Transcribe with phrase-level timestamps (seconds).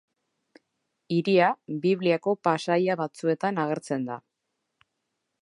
[1.15, 1.49] Hiria,
[1.83, 4.19] Bibliako pasaia batzuetan agertzen da.